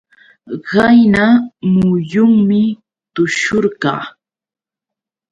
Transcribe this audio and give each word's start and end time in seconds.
Qayna 0.69 1.25
muyunmi 1.73 2.61
tushurqaa. 3.13 4.01